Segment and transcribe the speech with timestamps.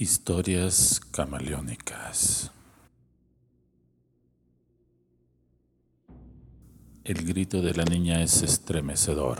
[0.00, 2.52] Historias camaleónicas.
[7.02, 9.38] El grito de la niña es estremecedor.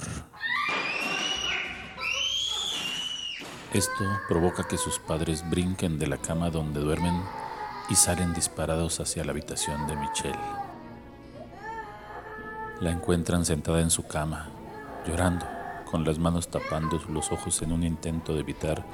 [3.73, 7.23] Esto provoca que sus padres brinquen de la cama donde duermen
[7.89, 10.39] y salen disparados hacia la habitación de Michelle.
[12.81, 14.49] La encuentran sentada en su cama,
[15.07, 15.47] llorando,
[15.89, 18.85] con las manos tapando los ojos en un intento de evitar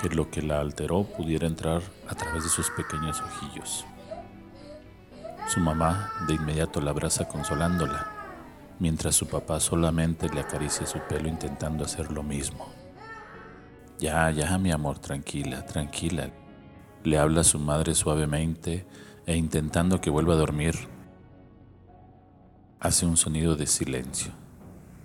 [0.00, 3.84] que lo que la alteró pudiera entrar a través de sus pequeños ojillos.
[5.46, 8.10] Su mamá de inmediato la abraza consolándola,
[8.78, 12.66] mientras su papá solamente le acaricia su pelo intentando hacer lo mismo.
[13.98, 16.30] Ya, ya, mi amor, tranquila, tranquila.
[17.04, 18.86] Le habla a su madre suavemente
[19.26, 20.74] e intentando que vuelva a dormir.
[22.78, 24.32] Hace un sonido de silencio.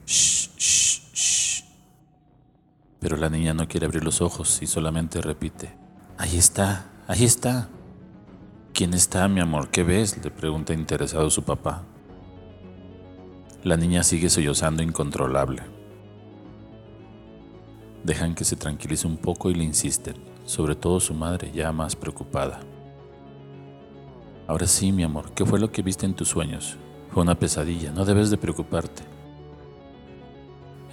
[0.05, 0.34] Shh.
[3.05, 5.77] Pero la niña no quiere abrir los ojos y solamente repite,
[6.17, 7.69] ahí está, ahí está.
[8.73, 9.69] ¿Quién está, mi amor?
[9.69, 10.17] ¿Qué ves?
[10.23, 11.83] le pregunta interesado su papá.
[13.63, 15.61] La niña sigue sollozando incontrolable.
[18.03, 20.15] Dejan que se tranquilice un poco y le insisten,
[20.47, 22.61] sobre todo su madre, ya más preocupada.
[24.47, 26.75] Ahora sí, mi amor, ¿qué fue lo que viste en tus sueños?
[27.11, 29.14] Fue una pesadilla, no debes de preocuparte.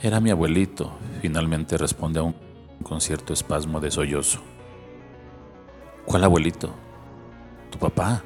[0.04, 2.34] Era mi abuelito, finalmente responde aún
[2.82, 4.40] con cierto espasmo de sollozo.
[6.04, 6.74] ¿Cuál abuelito?
[7.70, 8.20] ¿Tu papá?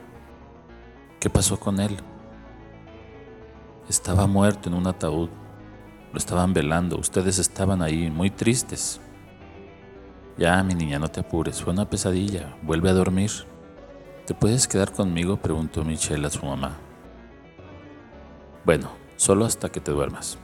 [1.21, 1.95] ¿Qué pasó con él?
[3.91, 5.29] Estaba muerto en un ataúd.
[6.13, 6.99] Lo estaban velando.
[6.99, 8.99] Ustedes estaban ahí, muy tristes.
[10.39, 11.61] Ya, mi niña, no te apures.
[11.61, 12.57] Fue una pesadilla.
[12.63, 13.31] Vuelve a dormir.
[14.25, 15.37] ¿Te puedes quedar conmigo?
[15.37, 16.79] preguntó Michelle a su mamá.
[18.65, 20.39] Bueno, solo hasta que te duermas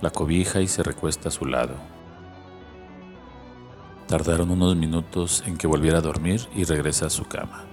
[0.00, 1.74] la cobija y se recuesta a su lado.
[4.06, 7.64] Tardaron unos minutos en que volviera a dormir y regresa a su cama.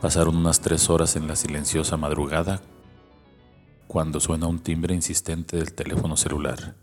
[0.00, 2.60] Pasaron unas tres horas en la silenciosa madrugada
[3.86, 6.74] cuando suena un timbre insistente del teléfono celular,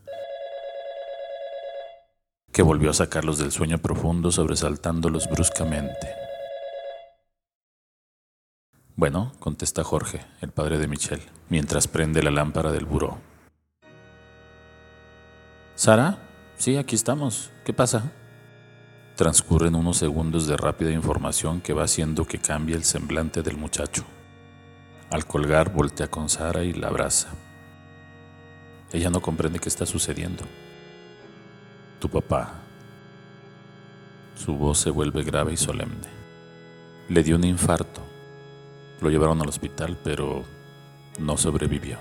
[2.51, 6.28] que volvió a sacarlos del sueño profundo sobresaltándolos bruscamente.
[8.99, 13.17] Bueno, contesta Jorge, el padre de Michelle, mientras prende la lámpara del buró.
[15.73, 16.17] ¿Sara?
[16.57, 17.49] Sí, aquí estamos.
[17.63, 18.11] ¿Qué pasa?
[19.15, 24.03] Transcurren unos segundos de rápida información que va haciendo que cambie el semblante del muchacho.
[25.11, 27.29] Al colgar, voltea con Sara y la abraza.
[28.91, 30.43] Ella no comprende qué está sucediendo.
[32.01, 32.51] Tu papá.
[34.35, 36.09] Su voz se vuelve grave y solemne.
[37.07, 38.09] Le dio un infarto
[39.01, 40.43] lo llevaron al hospital, pero
[41.19, 41.97] no sobrevivió.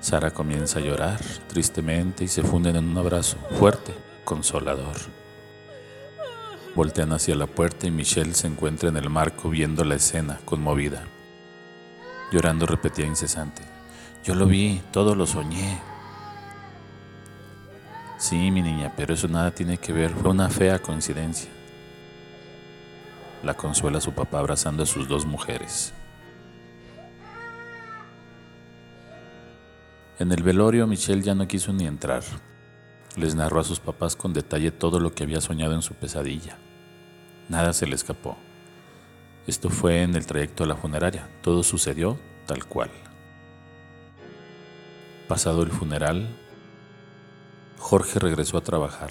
[0.00, 4.96] Sara comienza a llorar tristemente y se funden en un abrazo fuerte, consolador.
[6.74, 11.04] Voltean hacia la puerta y Michelle se encuentra en el marco viendo la escena, conmovida.
[12.32, 13.62] Llorando repetía incesante,
[14.24, 15.78] yo lo vi, todo lo soñé.
[18.18, 21.50] Sí, mi niña, pero eso nada tiene que ver, fue una fea coincidencia
[23.42, 25.92] la consuela su papá abrazando a sus dos mujeres.
[30.18, 32.22] En el velorio Michelle ya no quiso ni entrar.
[33.16, 36.58] Les narró a sus papás con detalle todo lo que había soñado en su pesadilla.
[37.48, 38.36] Nada se le escapó.
[39.46, 41.28] Esto fue en el trayecto a la funeraria.
[41.42, 42.90] Todo sucedió tal cual.
[45.26, 46.28] Pasado el funeral,
[47.78, 49.10] Jorge regresó a trabajar.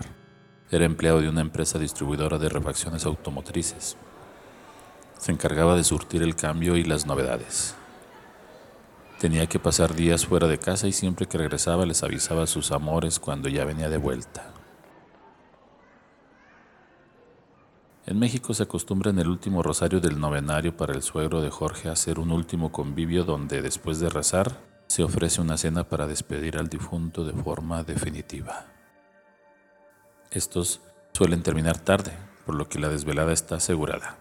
[0.70, 3.98] Era empleado de una empresa distribuidora de refacciones automotrices
[5.22, 7.76] se encargaba de surtir el cambio y las novedades.
[9.20, 13.20] Tenía que pasar días fuera de casa y siempre que regresaba les avisaba sus amores
[13.20, 14.52] cuando ya venía de vuelta.
[18.08, 21.88] En México se acostumbra en el último rosario del novenario para el suegro de Jorge
[21.88, 24.58] hacer un último convivio donde después de rezar
[24.88, 28.66] se ofrece una cena para despedir al difunto de forma definitiva.
[30.32, 30.82] Estos
[31.14, 32.12] suelen terminar tarde,
[32.44, 34.18] por lo que la desvelada está asegurada.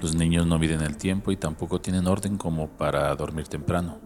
[0.00, 3.98] Los niños no miden el tiempo y tampoco tienen orden como para dormir temprano.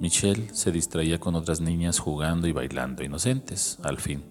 [0.00, 4.24] Michelle se distraía con otras niñas jugando y bailando, inocentes, al fin.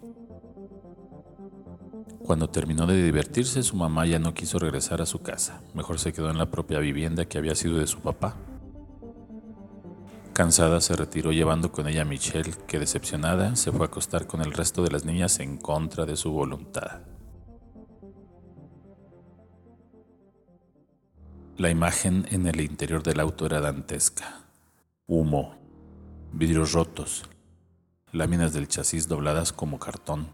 [2.23, 6.13] Cuando terminó de divertirse, su mamá ya no quiso regresar a su casa, mejor se
[6.13, 8.35] quedó en la propia vivienda que había sido de su papá.
[10.33, 14.41] Cansada se retiró llevando con ella a Michelle, que decepcionada se fue a acostar con
[14.41, 17.01] el resto de las niñas en contra de su voluntad.
[21.55, 24.41] La imagen en el interior del auto era dantesca.
[25.05, 25.55] Humo,
[26.31, 27.25] vidrios rotos,
[28.11, 30.29] láminas del chasis dobladas como cartón,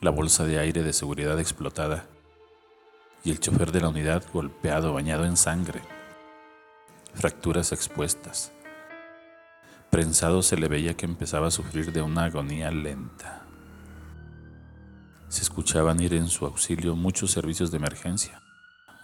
[0.00, 2.08] la bolsa de aire de seguridad explotada
[3.22, 5.82] y el chofer de la unidad golpeado, bañado en sangre,
[7.14, 8.50] fracturas expuestas.
[9.90, 13.46] Prensado se le veía que empezaba a sufrir de una agonía lenta.
[15.28, 18.43] Se escuchaban ir en su auxilio muchos servicios de emergencia,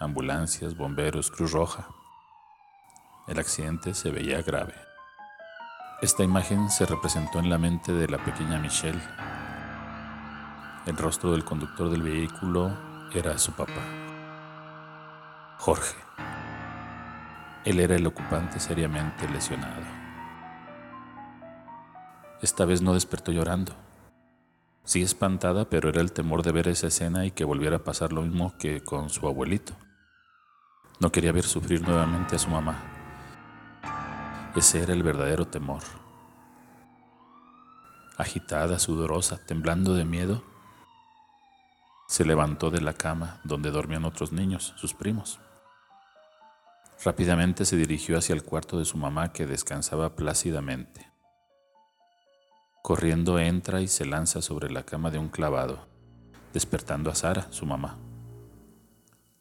[0.00, 1.87] ambulancias, bomberos, Cruz Roja.
[3.29, 4.75] El accidente se veía grave.
[6.00, 9.02] Esta imagen se representó en la mente de la pequeña Michelle.
[10.87, 12.75] El rostro del conductor del vehículo
[13.12, 13.85] era su papá,
[15.58, 15.97] Jorge.
[17.67, 19.82] Él era el ocupante seriamente lesionado.
[22.41, 23.75] Esta vez no despertó llorando.
[24.82, 28.14] Sí espantada, pero era el temor de ver esa escena y que volviera a pasar
[28.14, 29.75] lo mismo que con su abuelito.
[31.00, 32.79] No quería ver sufrir nuevamente a su mamá.
[34.55, 35.82] Ese era el verdadero temor.
[38.19, 40.44] Agitada, sudorosa, temblando de miedo,
[42.06, 45.41] se levantó de la cama donde dormían otros niños, sus primos.
[47.02, 51.11] Rápidamente se dirigió hacia el cuarto de su mamá que descansaba plácidamente.
[52.82, 55.88] Corriendo entra y se lanza sobre la cama de un clavado,
[56.52, 58.10] despertando a Sara, su mamá.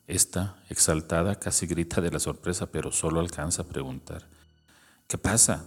[0.09, 4.25] Esta, exaltada, casi grita de la sorpresa, pero solo alcanza a preguntar,
[5.07, 5.65] ¿Qué pasa?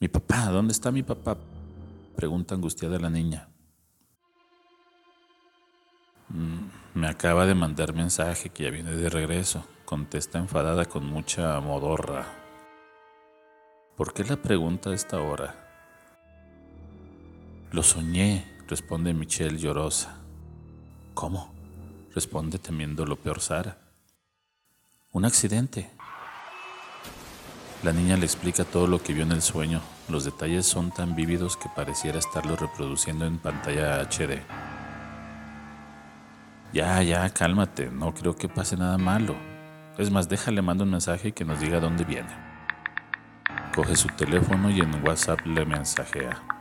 [0.00, 1.36] Mi papá, ¿dónde está mi papá?
[2.16, 3.48] Pregunta angustiada la niña.
[6.30, 11.60] Mm, me acaba de mandar mensaje que ya viene de regreso, contesta enfadada con mucha
[11.60, 12.26] modorra.
[13.96, 15.54] ¿Por qué la pregunta a esta hora?
[17.70, 20.18] Lo soñé, responde Michelle llorosa.
[21.14, 21.55] ¿Cómo?
[22.16, 23.76] Responde temiendo lo peor Sara.
[25.12, 25.90] Un accidente,
[27.82, 29.82] la niña le explica todo lo que vio en el sueño.
[30.08, 34.40] Los detalles son tan vívidos que pareciera estarlo reproduciendo en pantalla HD.
[36.72, 39.36] Ya, ya, cálmate, no creo que pase nada malo.
[39.98, 42.34] Es más, déjale, mando un mensaje que nos diga dónde viene.
[43.74, 46.55] Coge su teléfono y en WhatsApp le mensajea.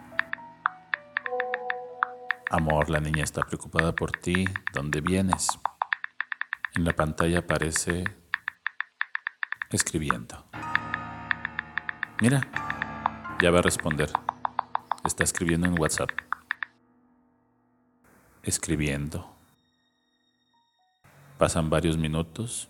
[2.51, 4.45] Amor, la niña está preocupada por ti.
[4.71, 5.59] ¿Dónde vienes?
[6.75, 8.03] En la pantalla aparece
[9.71, 10.45] escribiendo.
[12.21, 12.47] Mira,
[13.41, 14.11] ya va a responder.
[15.03, 16.11] Está escribiendo en WhatsApp.
[18.43, 19.35] Escribiendo.
[21.39, 22.69] Pasan varios minutos.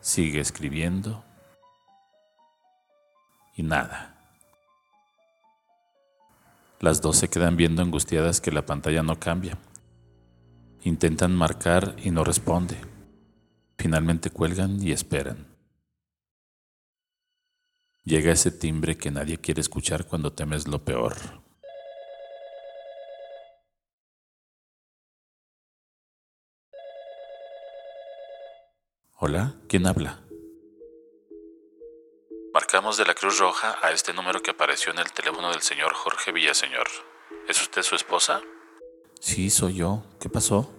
[0.00, 1.24] Sigue escribiendo.
[3.56, 4.19] Y nada.
[6.80, 9.58] Las dos se quedan viendo angustiadas que la pantalla no cambia.
[10.82, 12.74] Intentan marcar y no responde.
[13.76, 15.46] Finalmente cuelgan y esperan.
[18.02, 21.16] Llega ese timbre que nadie quiere escuchar cuando temes lo peor.
[29.18, 30.29] Hola, ¿quién habla?
[32.72, 35.92] Marcamos de la Cruz Roja a este número que apareció en el teléfono del señor
[35.92, 36.86] Jorge Villaseñor.
[37.48, 38.42] ¿Es usted su esposa?
[39.18, 40.04] Sí, soy yo.
[40.20, 40.70] ¿Qué pasó?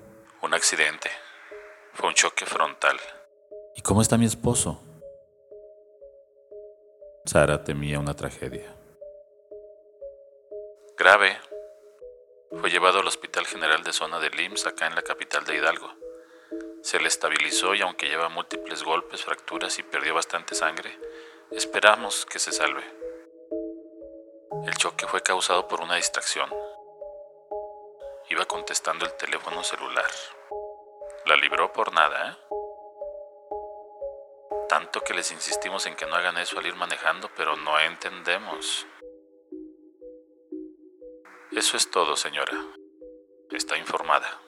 [0.41, 1.11] Un accidente.
[1.91, 2.97] Fue un choque frontal.
[3.75, 4.81] ¿Y cómo está mi esposo?
[7.25, 8.73] Sara temía una tragedia.
[10.97, 11.41] Grave.
[12.57, 15.91] Fue llevado al Hospital General de Zona de LIMS acá en la capital de Hidalgo.
[16.83, 20.97] Se le estabilizó y aunque lleva múltiples golpes, fracturas y perdió bastante sangre,
[21.51, 22.83] esperamos que se salve.
[24.65, 26.49] El choque fue causado por una distracción.
[28.29, 30.09] Iba contestando el teléfono celular.
[31.25, 32.51] La libró por nada, ¿eh?
[34.69, 38.87] tanto que les insistimos en que no hagan eso al ir manejando, pero no entendemos.
[41.51, 42.53] Eso es todo, señora.
[43.51, 44.39] Está informada.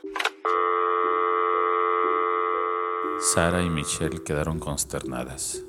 [3.19, 5.63] Sara y Michelle quedaron consternadas.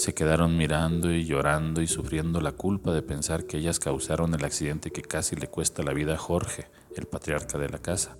[0.00, 4.42] Se quedaron mirando y llorando y sufriendo la culpa de pensar que ellas causaron el
[4.46, 8.16] accidente que casi le cuesta la vida a Jorge, el patriarca de la casa.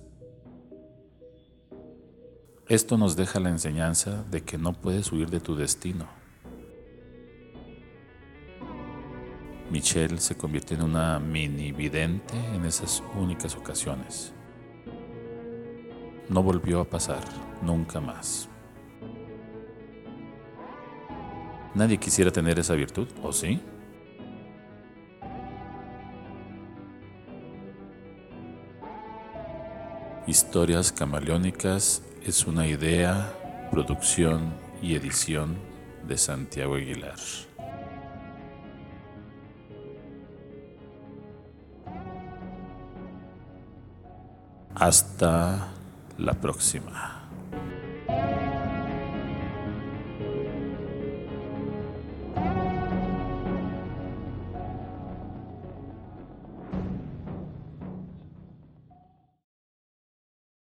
[2.67, 6.05] Esto nos deja la enseñanza de que no puedes huir de tu destino.
[9.71, 14.33] Michelle se convirtió en una mini vidente en esas únicas ocasiones.
[16.29, 17.23] No volvió a pasar,
[17.63, 18.50] nunca más.
[21.73, 23.61] Nadie quisiera tener esa virtud, ¿o sí?
[30.27, 33.33] Historias camaleónicas es una idea,
[33.71, 35.57] producción y edición
[36.07, 37.15] de Santiago Aguilar.
[44.75, 45.67] Hasta
[46.17, 47.20] la próxima.